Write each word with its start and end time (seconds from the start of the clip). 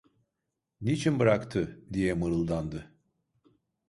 "Niçin 0.81 1.19
bıraktı?" 1.19 1.81
diye 1.93 2.13
mırıldandı. 2.13 2.91